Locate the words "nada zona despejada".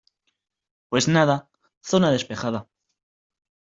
1.07-2.67